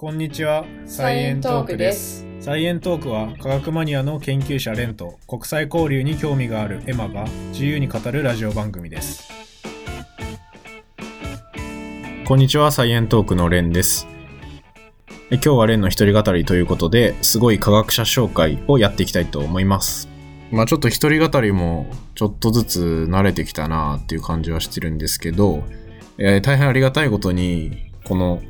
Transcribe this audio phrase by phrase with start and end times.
[0.00, 2.26] こんにちは、サイエントークです。
[2.40, 9.30] サイエントークは科学マニアの研究者レンと国際交流に興味があるエマが自由に語るラジオ番組です。
[12.26, 14.08] こんにちは、サイエントークのレンです。
[15.30, 20.08] 今日はレンの一人語りということで、すごい科学者紹介をやっていきたいと思います。
[20.50, 25.62] まあちょっと一人語りもちょっとずつ慣れてきたなっていう感じはしてるんですけど、
[26.16, 28.40] えー大変ありがたいことに、この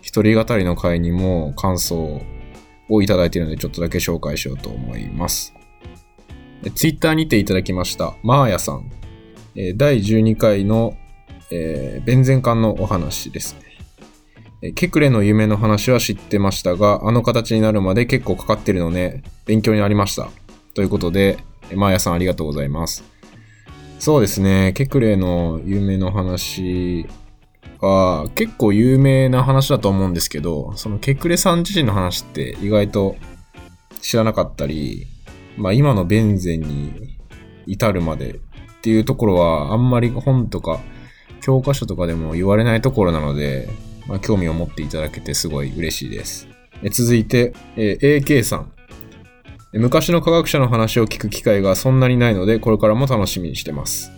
[0.00, 2.22] 一人語りの回にも感想
[2.88, 5.54] をいただいているので、ちょっとだけ紹介しようと思います。
[6.74, 8.90] ツイッターにていただきました、マーヤさん。
[9.54, 10.96] え第12回の、
[11.50, 13.56] えー、ベンゼン艦のお話です
[14.62, 14.72] ね。
[14.72, 20.30] ケクレの夢の話は知ってましたが、あの形になるまで結構かかってるので、勉強になりました。
[20.74, 21.38] ということで、
[21.70, 23.04] えーマーヤさんありがとうございます。
[23.98, 27.06] そうですね、ケクレの夢の話
[27.80, 33.16] は結構有名な話だと思うんですけど、そのケクレさん自身の話って意外と
[34.00, 35.06] 知らなかったり、
[35.56, 37.18] まあ今のベンゼンに
[37.66, 38.40] 至るまでっ
[38.82, 40.80] ていうところはあんまり本とか
[41.40, 43.68] 教科書とかでも言われないところなので、
[44.06, 46.48] まあ、興味を持っていただけてすごい嬉しいです。
[46.82, 48.72] え続いて、え AK さん。
[49.72, 54.10] 昔の科学者の話を聞く機会がそんなにないので、これからも楽しみにしてます。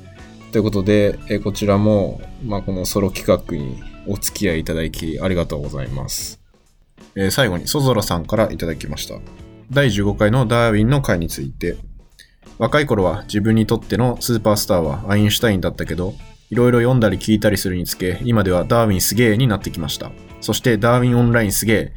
[0.52, 6.40] ということで、えこちらも、まあ、このソロ企画にお付き合いいただきありがとうございます。
[7.14, 9.14] えー最後に、ソゾラさんからいただきました。
[9.70, 11.76] 第15回のダーウィンの回について、
[12.58, 16.14] 若い頃は自分にとってのスーパースターはアインシュタインだったけど、
[16.50, 20.10] いろいろ読んだり聞いたりするにつけ、今ではダーウィンすげーになってきました。
[20.40, 21.90] そしてダーウィンオンラインすげー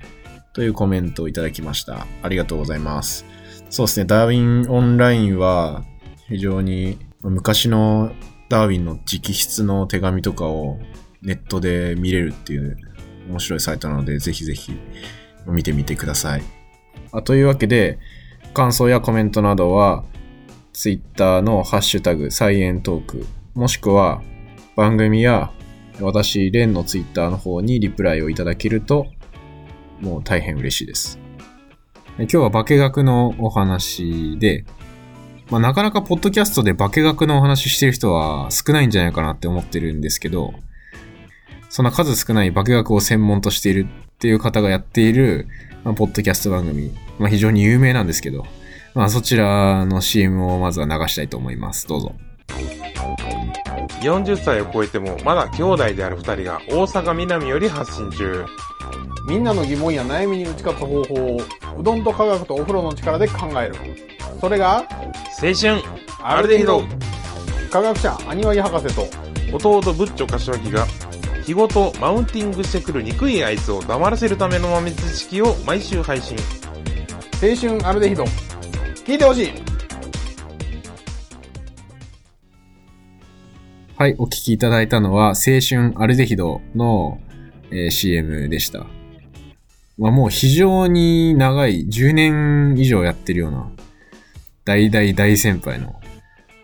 [0.53, 2.05] というコメントをいただきました。
[2.21, 3.25] ありがとうございます。
[3.71, 5.83] そうですね、ダーウィンオンラインは
[6.27, 8.11] 非常に昔の
[8.53, 10.77] ダーウィンの直筆の手紙とかを
[11.23, 12.77] ネットで見れるっていう
[13.27, 14.73] 面白いサイトなので、ぜひぜひ
[15.47, 16.43] 見てみてください。
[17.11, 17.97] あというわけで、
[18.53, 20.03] 感想やコメントなどは、
[20.71, 24.21] Twitter のハッシュタグサイエントーク、もしくは
[24.75, 25.51] 番組や
[25.99, 29.07] 私、レンの Twitter の方にリプライをいただけると、
[29.99, 31.17] もう大変嬉しいです。
[32.19, 34.65] 今日は化学のお話で、
[35.49, 40.53] まあ、なかなかポッドキャストで化学のお話ししてる人は少ないんじゃないかなって思ってるんですけど、
[41.69, 45.47] そんな数少ない化学を専門としているっていう方がやっている、
[45.83, 48.45] まあ、ポッドキャスト番組、まあ、非常に有名なんですけど、
[48.93, 51.87] まあ、そちらの CM をまずは流したいと思います。
[51.87, 52.15] どうぞ。
[54.01, 58.45] 40歳を超えてもまだ兄弟である2人が大阪南より発信中
[59.25, 61.41] みんなの疑問や悩みに打ち勝つ方法を
[61.79, 63.75] うどんと科学とお風呂の力で考える。
[64.39, 64.85] それが
[65.41, 65.81] 青春。
[66.21, 66.83] アルデヒド。
[67.71, 69.07] 科学者アニワギ博士と。
[69.55, 70.87] 弟ブッチョ柏木が
[71.45, 76.37] 日ごとマウンティングしてくる憎いあいつを黙らせるための豆知識を毎週配信。
[77.41, 78.23] 青春アルデヒド。
[79.05, 79.51] 聞いてほしい。
[83.95, 87.19] はい、お聞きいただいたのは、青春アルデヒドの、
[87.71, 88.85] えー CM でした。
[89.97, 93.71] まあ、もう非常に長い、10年以上やってるような、
[94.65, 95.95] 大大大先輩の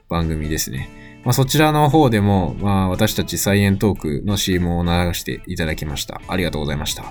[0.09, 0.89] 番組ですね。
[1.23, 6.21] まあ、そちらの方でも、まあ、私たちサイエントークの CM を流していただきました。
[6.27, 7.03] ありがとうございました。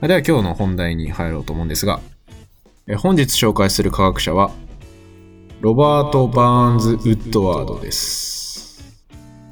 [0.00, 2.00] では今日の本題に入ろうと思うんですが、
[2.86, 4.50] え本日紹介する科学者は、
[5.60, 8.96] ロバート・バーンズ・ウッドワードです。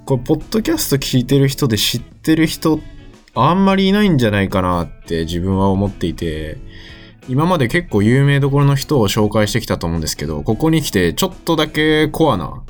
[0.06, 2.95] これ、ポッドキャスト聞いてる人で知ってる人って、
[3.36, 6.58] あんまりいないんじゃないかなって自分は思っていて、
[7.28, 12.62] 今まで結構有名どころの人を紹介してきたと思うんですけど、ここに来てちょっとだけコアな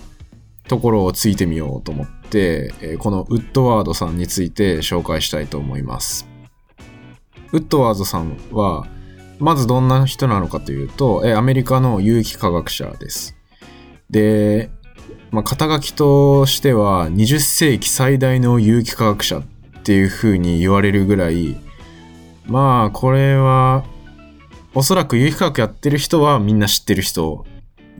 [0.66, 6.26] ところをついてみようと思って、えこのウッドワードさんについて紹介したいと思います。
[7.52, 8.86] ウッドワードさんは、
[9.38, 13.36] まずどんな人なのかというと、えアメリカの有機化学者です。
[14.10, 14.70] で、
[15.30, 19.42] まあ、肩書きとしては20世紀最大の有機化学者っ
[19.86, 21.56] ていう風に言われるぐらい、
[22.46, 23.84] まあこれは
[24.74, 27.46] おそらく有機化学やってる人はみんな知ってる人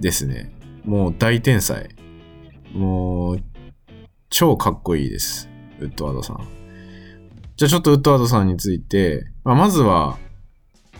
[0.00, 0.53] ですね。
[0.85, 1.88] もう大天才。
[2.73, 3.43] もう
[4.31, 5.49] 超かっこいいです。
[5.79, 6.49] ウッドワードさん。
[7.56, 10.19] じゃあちょっとウッドワードさんについて、まあ、まずは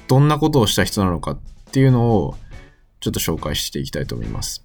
[0.06, 1.38] どんなことをした人なのかっ
[1.73, 2.37] ていうのを
[3.00, 4.65] ちょっと紹介していきたいと思います。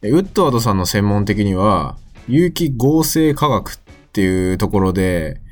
[0.00, 3.78] ウッドワードさんの専門的には、有機合成化学っ
[4.16, 5.42] ていうところで、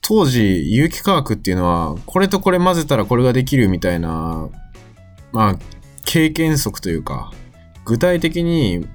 [0.00, 4.48] 当時、有機化学っていうのは、これとこれ混ぜたらこれができるみたいな、
[5.32, 5.58] まあ、
[6.04, 7.32] 経験則というか、
[7.84, 8.86] 具体的に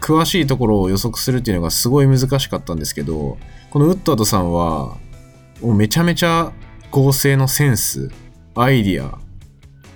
[0.00, 3.38] 詳しいところを予測するっていうのがすごい難しかったんですけど、
[3.70, 4.96] このウッドワードさんは、
[5.62, 6.52] もうめちゃめちゃ
[6.90, 8.10] 構成のセンス、
[8.56, 9.20] アイディア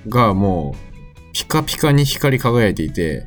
[0.09, 3.27] がもうピカピカに光り輝いていて、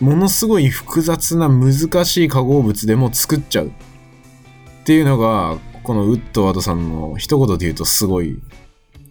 [0.00, 3.68] ものすごい複雑な難しい化合物でも作っちゃう。
[3.68, 3.70] っ
[4.88, 8.40] ていうのが、このウッドワードさんの一言で言うとすごい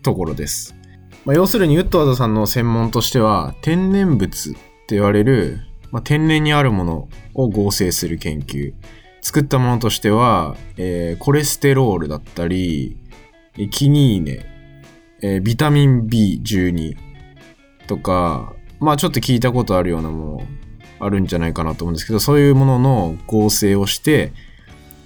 [0.01, 0.75] ところです。
[1.23, 4.53] まあ、要するにウッドワードさんの専門としては、天然物っ
[4.87, 5.59] て言われる、
[5.91, 8.73] まあ、天然にあるものを合成する研究。
[9.21, 12.97] 作ったものとしては、えーコレステロールだったり、
[13.69, 14.45] キニーネ、
[15.21, 16.97] えービタミン B12
[17.85, 20.47] とか、まあちょっと聞いたことあるようなもの
[20.99, 24.33] あるんじゃないかなと思うんですけど、そういうものの合成をして、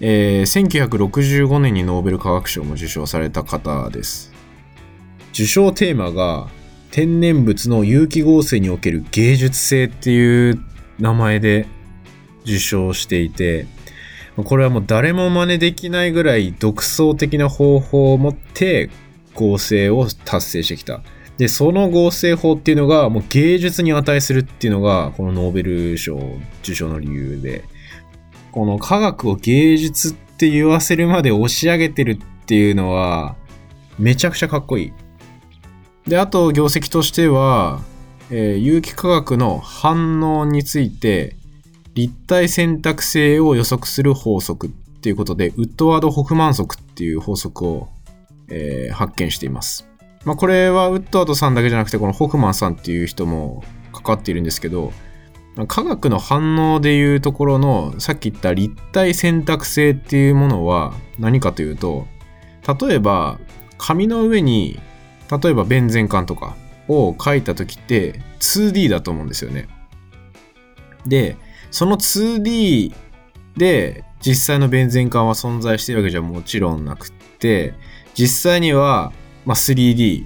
[0.04, 4.34] えー1965年にノーベル化学賞も受賞された方です。
[5.32, 6.50] 受賞テーマが
[6.90, 10.60] 天然物の有機合成における芸術性っていう
[11.00, 11.68] 名前で
[12.46, 13.68] 受賞していて、
[14.36, 18.90] これはもう誰も真似できないぐらい独創的な方法を持って
[19.36, 21.02] 合成を達成してきた。
[21.38, 26.20] で、その合成法っていうのがもう芸術に値するっていうのがこのノーベル賞
[26.64, 27.64] 受賞の理由で、
[28.52, 33.36] この科学を芸術って言わせるまで押し上げてるっていうのは
[33.98, 34.94] めちゃくちゃかっこいい。
[36.10, 37.82] で、あと業績としては、
[38.30, 41.36] えー有機化学の反応について
[41.94, 47.90] 立体選択性を予測する法則っていうことで、ウッドワード・ホフマン則っていう法則を、
[48.50, 49.88] えー発見しています。
[50.26, 54.94] まあ、これはウッドワードさんだけじゃなくて、このホフマンさんっていう人も関わっているんですけど、
[55.68, 62.08] 科学の反応でいうところの、さっき言った立体選択性っていうものは何かというと、
[62.80, 63.40] 例えば、
[63.78, 64.80] 紙の上に、
[65.30, 66.56] 例えばベンゼン管とか
[66.88, 69.68] を書いた時って 2D だと思うんですよね。
[71.06, 71.38] で、
[71.72, 72.94] その 2D
[73.58, 77.74] で実際のベンゼン管は存在しているわけじゃもちろんなくって、
[78.14, 79.12] 実際には、
[79.46, 80.26] ま、3D、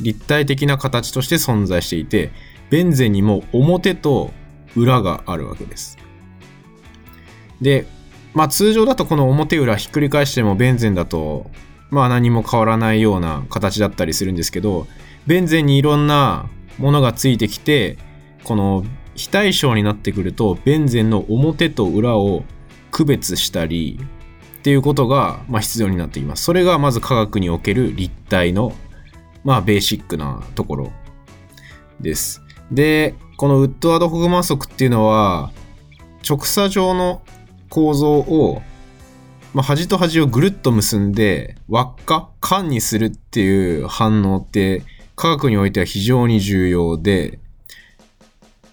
[0.00, 2.32] 立体的な形として存在していて、
[2.70, 4.32] ベンゼにも表と
[4.76, 5.98] 裏があるわけです。
[7.60, 7.86] で、
[8.34, 11.50] まあ通常だとこの表裏ひっくり返してもベンゼンだと、
[11.90, 14.86] まあ何も変わらないような形だったりするんですけど、
[15.26, 17.98] ベンゼンにいろんなものがついてきて、
[18.42, 18.84] この
[19.14, 22.44] 非対称になってくると、ベンゼンの表と裏を
[22.90, 24.00] 区別したり
[24.58, 26.44] っていうことが、まあ、必要になっています。
[26.44, 28.72] それがまず科学における立体の、
[29.44, 30.92] まあ、ベーシックなところ
[32.00, 32.43] です。
[32.74, 35.50] で、このウッドワード・ホグマン則っていうのは、
[36.28, 37.22] 直鎖状の
[37.68, 38.62] 構造を、
[39.52, 44.82] まあ、端と端をぐるっと結んで輪っか間にするっていう反応って
[45.16, 47.38] 科学においては非常に重要で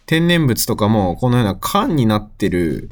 [0.05, 2.89] 天然物とかもこのような間になってる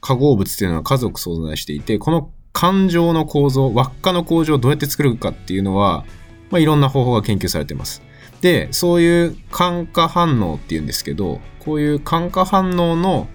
[0.00, 6.04] 化合物っていうのは数多く存在していてこの間状の構造輪っかの構造をどうやって作るかっていうのは、
[6.50, 8.02] まあ、いろんな方法が研究されてます。
[8.44, 13.26] でそういう間化反応っていうんですけどこういう間化反応の、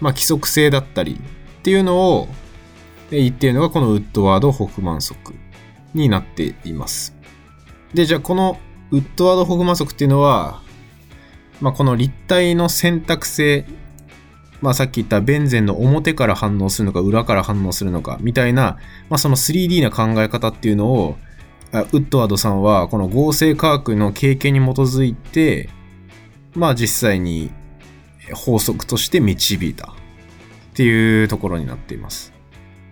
[0.00, 2.28] まあ、規則性だったりっていうのを
[3.10, 5.34] 言っているのがこのウッドワード・ホフマン則
[5.94, 7.12] になっています。
[7.92, 8.60] で、じゃあこの
[8.92, 10.62] ウッドワード・ホフマン則っていうのは、
[11.60, 13.66] まあ、この立体の選択性、
[14.60, 18.78] まあ、さっき言ったベンゼンの表から反応するのか裏から反応するのかみたいな、
[19.10, 21.18] まあ、その 3D な考え方っていうのを
[21.80, 25.70] ウッドワードさんはこの合成科学の経験に基づいて
[26.54, 27.50] まあ実際に
[28.34, 29.94] 法則として導いたっ
[30.74, 32.32] ていうところになっています。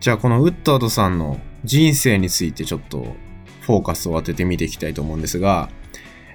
[0.01, 3.15] じゃあこのウッドワードさんの人生についてちょっと
[3.61, 5.69] フォーカスを当てて見ていきたいと思うんですが、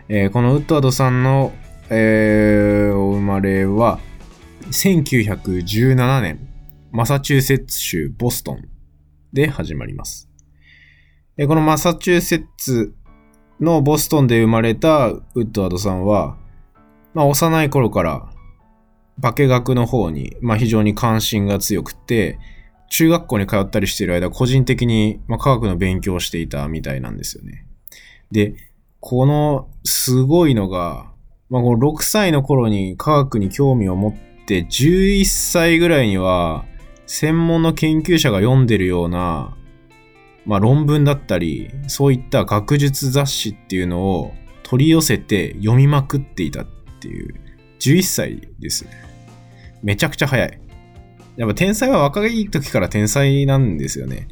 [0.07, 1.51] えーこのウッドワードさんの、
[1.89, 3.99] えーお生まれは
[4.71, 6.47] 1917年
[6.91, 8.69] マサチューセッツ州ボストン
[9.33, 10.34] で始まります。
[11.37, 12.95] このマサチューセッツ
[13.59, 16.37] のボストンで生まれたウッドワードさんは、
[17.13, 18.29] まあ、幼い頃から
[19.21, 22.39] 化学の方に、まあ、非常に関心が強くて、
[22.89, 27.65] 中学校に通ったりしている間、個人的に、まあ、科学の勉強をしていたみたいなんですよね。
[28.31, 28.55] で、
[29.01, 31.11] このすごいのが、
[31.49, 36.65] まあ、この6歳の頃に科学に興味を持って、11歳ぐらいには、
[37.07, 39.55] 専門の研究者が読んでるような、
[40.45, 44.33] まあ、論文だったり、そういった学術雑誌っていうのを
[44.63, 46.65] 取り寄せて読みまくっていたっ
[46.99, 47.35] ていう、
[47.79, 48.91] 11歳ですね。
[49.83, 50.59] めちゃくちゃ早い。
[51.37, 54.27] やっぱ天才は若い時から天才なんですよね。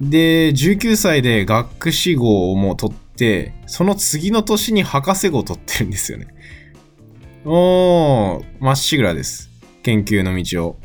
[0.00, 6.26] で、19歳で学士号をもう取って、その次の年に博士号を取ってるんですよね。
[7.44, 9.50] もう、まっしぐらです。
[9.82, 10.76] 研究の道を。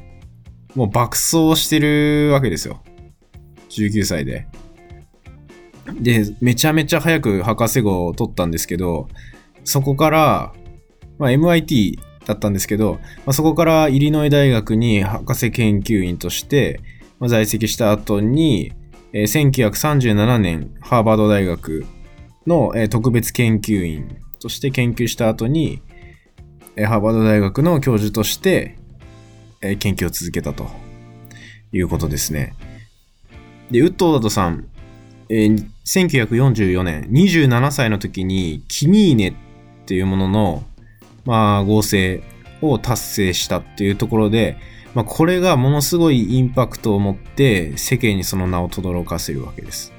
[0.75, 2.83] もう爆走してるわけですよ。
[3.69, 4.47] 19歳で。
[5.99, 9.07] で、めちゃめちゃ早く博士号を取ったんですけど、
[9.63, 10.53] そこから、
[11.17, 16.79] まあ、MIT だったんですけど、まあ、そこからイリノイ大学に博士研究員として、
[17.19, 18.73] まあ、在籍した後に、
[19.11, 21.85] えー1937年ハーバード大学
[22.45, 25.81] の、えー特別研究員として研究した後に、
[26.75, 28.77] えーハーバード大学の教授として、
[29.61, 30.67] えー研究を続けたと
[31.71, 32.53] いうことですね。
[33.71, 34.65] で、ウッドードさん、
[35.29, 39.33] えー1944年、27歳の時に、キニーネっ
[39.85, 40.63] ていうものの、
[41.25, 42.21] まあ、合成
[42.61, 44.57] を達成したっていうところで、
[44.93, 49.91] まあ、これがものすごいインパクトを持って、世間にその名を轟かせるわけです。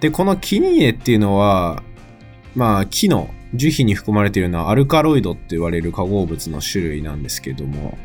[0.00, 1.82] で、このキニーネっていうのは、
[2.54, 7.96] まあ、木の樹皮に含まれているのはアルカロイドって言われる化合物の種類なんですけども、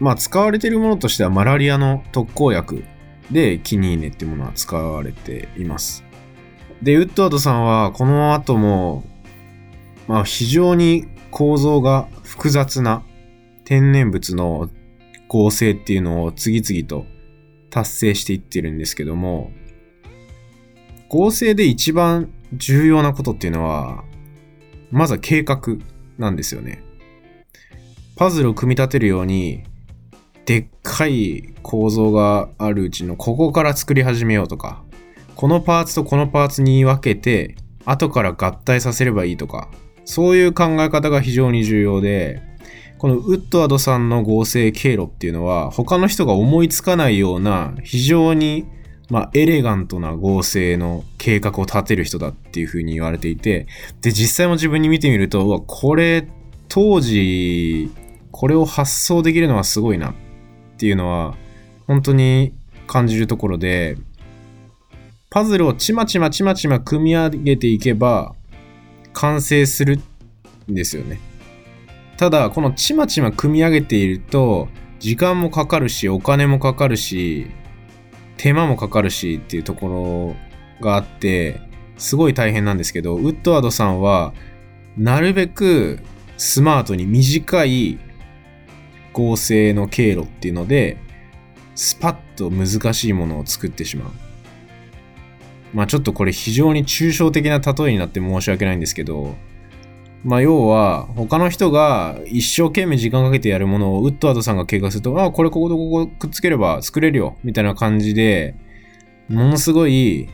[0.00, 2.84] まあ、使われているものとしてはマラリアの特効薬
[3.30, 6.04] でキニーネっていうものは使われています。
[6.82, 9.04] で、ウッドワードさんはこの後も、
[10.06, 13.02] まあ非常に構造が複雑な
[13.64, 14.68] 天然物の
[15.28, 17.06] 合成っていうのを次々と
[17.70, 19.50] 達成していってるんですけども、
[21.08, 24.04] 合成で一番重要なことっていうのは、
[24.90, 25.60] まずは計画
[26.18, 26.82] なんですよね。
[28.16, 29.64] パズルを組み立てるように、
[30.46, 34.82] でっかい構造があるうちのここから作り始めようとか、
[35.34, 39.68] このパーツとこのパーツに分けて、後から合体させればいいとか、
[40.04, 42.42] そういう考え方が非常に重要で、
[42.98, 48.66] このウッドワードさんの合成経路っていうのは、他の人が思いつかないような、非常に、
[49.10, 53.66] まあ、エレガントな合成の計画を立てる人だっていう風に言われていて、
[54.00, 56.26] で、実際も自分に見てみると、これ、
[56.68, 57.90] 当時、
[58.30, 60.14] これを発想できるのはすごいなっ
[60.84, 61.34] ていうのは、
[61.86, 62.52] 本当に
[62.86, 63.96] 感じるところで、
[65.30, 68.34] パズルをちまちまちまちま組み上げていけば、
[69.14, 69.98] 完成する
[70.70, 71.20] んですよね。
[72.18, 77.46] ただ、このちまちま組み上げていると、時間もかかるし、お金もかかるし、
[78.36, 80.36] 手間もかかるしっていうとこ
[80.82, 81.62] ろがあって、
[81.96, 84.34] すごい大変なんですけど、ウッドワードさんは、
[84.98, 86.00] なるべく
[86.36, 87.98] スマートに短い
[89.14, 90.98] 合成の経路っていうので、
[91.74, 94.10] スパッと難しいものを作ってしまう。
[95.72, 99.34] まあちょっとこれ非常に抽象的な例えになって申し訳ないんですけど、
[100.22, 108.54] まあ要は他の人が一生懸命時間かけてやるものをウッドワードさんが計画すると、ああ、これこことここくっつければ作れるよ、みたいな感じで、
[109.28, 110.28] ものすごい、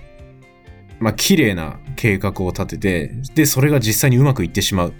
[0.99, 4.95] まあ綺麗な計画を立てて、で、それが実際にうまくいってしまう。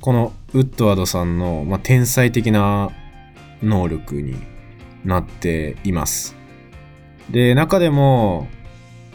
[0.00, 2.90] このウッドワードさんの、まあ、天才的な
[3.62, 4.36] 能力に
[5.04, 6.36] なっています。
[7.30, 8.48] で、中でも、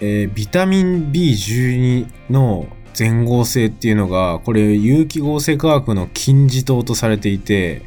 [0.01, 7.83] えービタミン B12 の全合成っていうのが、これ有機合成化学の金字塔とされていて、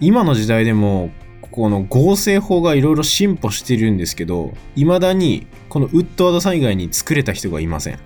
[0.00, 1.10] 今の時代でも、
[1.50, 7.98] この合成法がいろいろ進歩してるんですけど、未だにこのウッドワードさん以外に作れた人がいません。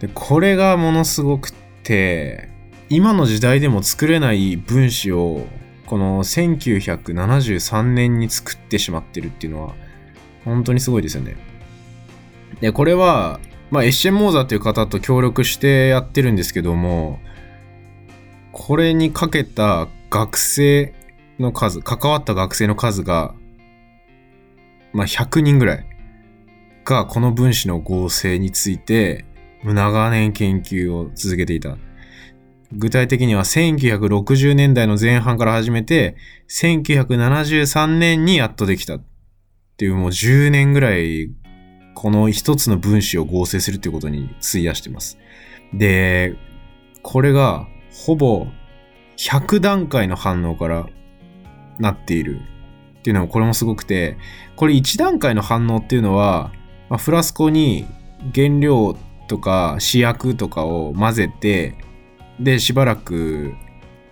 [0.00, 2.48] で、これがものすごくて、
[2.88, 5.46] 今の時代でも作れない分子を、
[5.94, 9.74] この1973年に作ってしまってるっていうのは、
[10.44, 11.36] 本当にすごいですよね。
[12.60, 13.38] で、これは、
[13.70, 17.20] まあ、エッシェン・モーザーっていう方と協力してやってるんですけども、
[18.50, 20.96] これにかけた学生
[21.38, 23.32] の数、関わった学生の数が、
[24.92, 25.86] まあ、100人ぐらい
[26.84, 29.26] がこの分子の合成について
[29.62, 31.76] 長年研究を続けていた。
[32.76, 36.16] 具体的には1960年代の前半から始めて、
[36.48, 39.04] 1973年にやっとできたっ
[39.76, 41.30] ていうもう10年ぐらい
[41.94, 45.18] この一つの分子を合成するっていうことに費やしてます。
[45.72, 46.36] で、
[47.02, 48.46] これがほぼ
[49.16, 50.86] 100段階の反応から
[51.78, 52.40] なっている
[52.98, 54.16] っていうのもこれもすごくて、
[54.56, 56.52] これ1段階の反応っていうのは、
[56.98, 57.86] フラスコに
[58.34, 58.96] 原料
[59.28, 61.76] とか試薬とかを混ぜて、
[62.40, 63.54] で、しばらく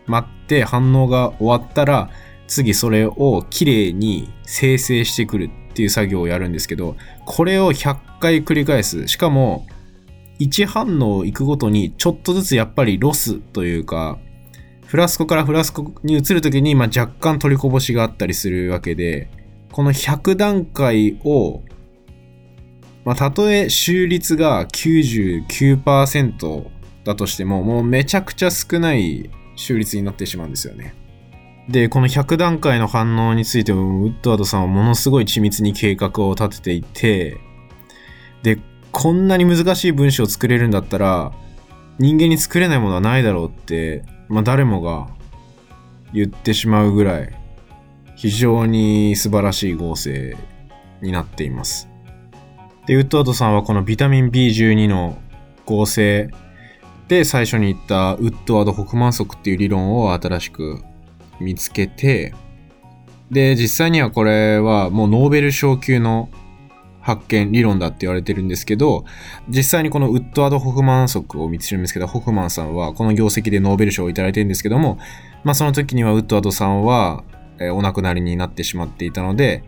[0.06, 2.10] 待って反応が終わったら、
[2.46, 9.08] 次それをきれいに生成してくるっていう作業をやるんですけど、これを100回繰り返す。
[9.08, 9.66] しかも、
[10.38, 14.18] 1反応行くごとにちょっとずつやっぱりロスというか、
[14.86, 19.30] フラスコからフラスコに移るときに、まあ、若干取りこぼしがあったりするわけで、
[19.70, 21.62] この100段階を、
[23.04, 26.70] まあ、たとえ収率が99%
[27.04, 30.94] だとしても、もうめちゃくちゃ少ない収率になってしまうんですよね。
[31.68, 37.38] で、この100段階の反応についても、ウッドワードさんはものすごい緻密に計画を立てていて、
[38.42, 38.58] で、
[38.90, 41.32] こんなに難しい文章を作れるんだったら、
[41.98, 45.08] 人間に作れないものはないだろうって、まあ誰もが
[46.12, 47.32] 言ってしまうぐらい、
[48.16, 50.36] 非常に素晴らしい合成
[51.00, 51.88] になっています。
[52.86, 55.16] で、ウッドワードさんはこのビタミン B12 の
[55.64, 56.30] 合成
[57.12, 60.82] で最初に言ったウッドワード・ホフマン則っていう理論を新しく
[61.40, 62.32] 見つけて、
[63.30, 66.30] で、実際にはこれはもうノーベル賞級の
[67.02, 69.04] 発見、理論だって言われてるんですけど、
[69.46, 74.98] 実際にこのウッドワード・ホフマン則を見つけるんですけど、ホフマンさんはこの業績でノーベル賞をいただいてるんですけども、
[75.44, 77.24] まあその時にはウッドワードさんは、
[77.60, 79.64] えお亡くなりになってしまっていたので、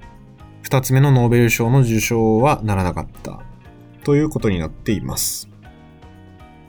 [0.63, 3.43] 二つ目のノーベル賞の受賞はならなかった
[4.03, 5.54] ということになっています。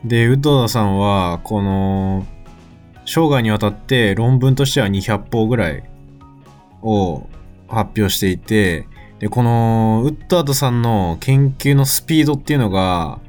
[0.06, 2.28] で、ウッドワードさんは、この、
[3.06, 5.84] 生涯にわたって論文としては200本ぐらい
[6.82, 7.28] を
[7.68, 8.88] 発表していて、
[9.20, 13.20] で、このウッドワードさんの研究のスピードっていうのが、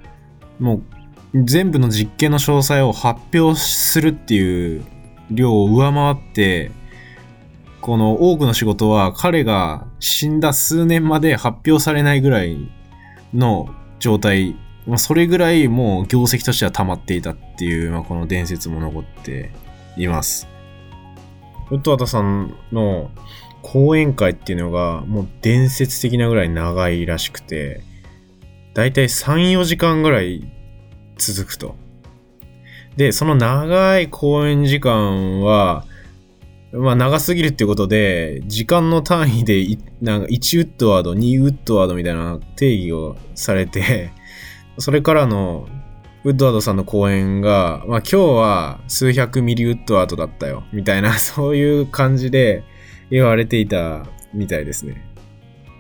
[0.58, 4.84] もう全部の実験の詳細を発表するっていう
[5.30, 6.70] 量を上回って、
[7.80, 12.70] この多くの仕事は彼が死んだ数年まで発表されないぐらい
[13.32, 13.68] の
[13.98, 14.56] 状態、
[14.86, 19.50] まあ、それぐらいもう業績としては溜まっていたっていう、まあ、この伝説も残って
[19.96, 20.48] います。
[21.70, 23.10] ウッドワードさんの
[23.62, 27.82] 講演会っていうのがもう伝説的なぐらい長いらしくて、
[28.74, 30.48] だいたい3、4時間ぐらい
[31.16, 31.74] 続くと。
[32.96, 35.84] で、その長い講演時間は、
[36.72, 39.66] まあ長すぎるっていうことで、時間の単位で
[40.00, 44.12] なんか1ウッドワード、2ウッドワードみたいな定義をされて、
[44.78, 45.68] それからの
[46.24, 52.64] ウッドワードさんの講演が、まあ今日は数百ミリウッドワードだったよ、みたいな、 そういう感じで
[53.10, 55.02] 言われていたみたいですね。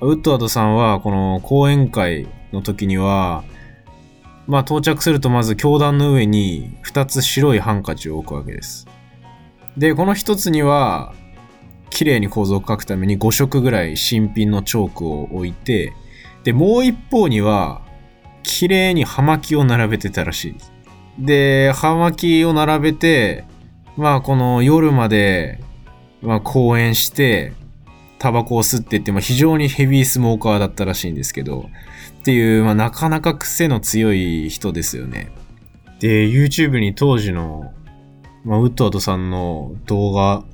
[0.00, 3.42] ウッドワードさんはこの講演会の時には、
[4.46, 8.86] まあ到着するとまず教壇の上に2つ白いハンカチを置くわけです。
[9.76, 11.12] で、この一つには、
[11.90, 15.92] 綺麗に構造を描くために5色ぐらい新品のチョークを置いて、
[16.44, 17.82] で、もう一方には、
[18.46, 20.72] 綺麗に葉巻を並べてたらしいです。
[21.18, 23.44] で、葉巻を並べて、
[23.96, 25.60] まあこの夜まで、
[26.22, 27.52] まあ講演して、
[28.18, 31.68] タバコを吸ってって、まあ非常にヘビースモーカーだったらしいんですけど、
[32.20, 35.30] っていう、まあなかなか癖の強い人ですよね。
[36.00, 37.72] で、YouTube に当時の
[38.46, 40.44] まあ、ウッドワードさんの動画、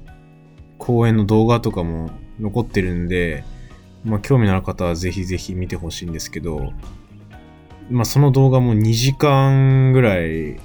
[0.78, 3.44] 講演の動画とかも残ってるんで、
[4.02, 6.72] まあ、興味のある方はぜひぜひ見てほしいんですけど、
[7.90, 10.58] まあ、その動画も2時間ぐらい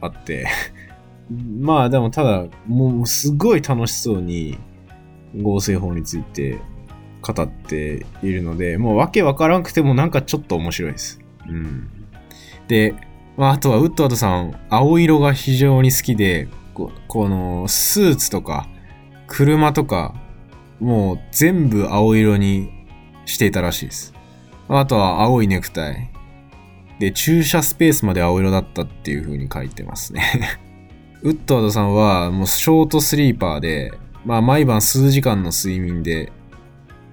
[0.00, 0.46] あって、
[1.60, 4.58] まあ、でもただ、もうすごい楽しそうに
[5.40, 6.58] 合成法について
[7.22, 11.20] 語っているので、もうわけわからんくてもなんかちょっと面白いです。
[11.48, 11.88] うん。
[12.68, 12.94] で、
[13.36, 18.68] まあ、あとはウッドワードさん、青色が非常に好きで、ここのスーツとか
[19.28, 20.12] 車とか
[20.80, 22.70] もう全部青色に
[23.26, 24.12] していたらしいです。
[24.68, 26.10] あとは青いネクタイ。
[26.98, 30.58] で、駐車スペースまで青色だったっていう風に書いてますね。
[31.22, 33.92] ウッドワードさんはもうショートスリーパーで、
[34.24, 36.32] まあ毎晩数時間の睡眠で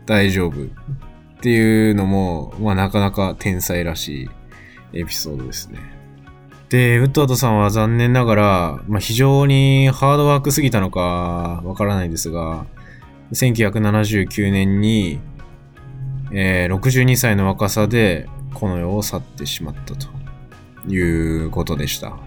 [0.05, 0.67] 大丈夫っ
[1.41, 4.29] ていうのも、まあなかなか天才らし
[4.93, 5.79] いエピソードですね。
[6.69, 12.65] で、ウッドワードさんは残念ながら、まあ、非常にハードワークすぎたのかわからないですが、
[13.33, 15.19] 1979年に、
[16.33, 20.07] えー62歳の若さでこの世を去ってしまったと
[20.87, 22.17] いうことでした。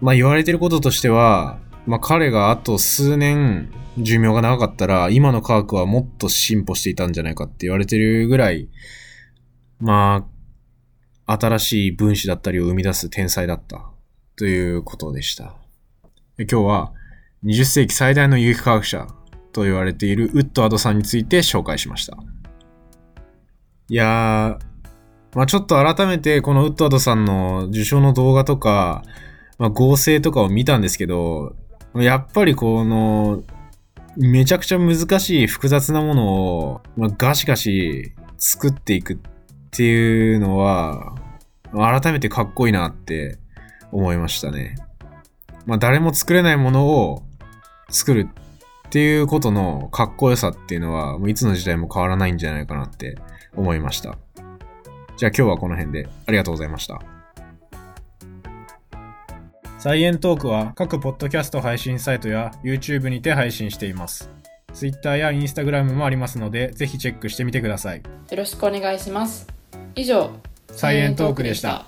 [0.00, 8.68] まあ言われてることとしては、まあ彼があと数年寿命が長かったら、今の科学はもっと進歩していたんじゃないかって言われてるぐらい、
[9.80, 10.26] ま
[11.26, 13.90] あ、新しい分子だったりを生み出す天才だった
[14.36, 15.54] ということでした。
[16.38, 16.92] 今日は
[17.44, 19.06] 20世紀最大の有機化学者
[19.52, 22.16] と言われているウッドワードさんについて紹介しました。
[23.88, 24.71] いやー、
[25.34, 29.02] まあちょっと改めてこのウッドワードさんの受賞の動画とか、
[29.58, 31.54] まあ、合成とかを見たんですけど、
[31.94, 33.42] やっぱりこの、
[34.16, 39.18] めちゃくちゃ難しい複雑なものを、まあ、ガシガシ作っていくっ
[39.70, 41.14] ていうのは、
[41.72, 43.38] 改めてかっこいいなって
[43.90, 44.76] 思いましたね。
[45.64, 47.22] まあ誰も作れないものを
[47.88, 53.16] 作るっていうことのかっこよさっていうのは、もういつの時代も変わらないんじゃないかなって
[53.56, 54.18] 思いました。
[55.16, 57.00] じゃあ今日はこの辺でありがとうございました。
[59.78, 64.30] サイエントークは各ポッドキャスト配信サイトや YouTube にて配信しています。
[64.72, 67.98] Twitter や Instagram もありますので、ぜひチェックしてみてください。
[67.98, 69.46] よろしくお願いします。
[69.96, 70.30] 以上、
[70.68, 71.84] サイエントークでした。